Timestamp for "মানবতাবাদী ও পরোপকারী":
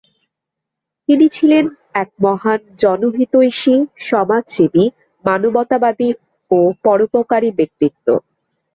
5.25-7.49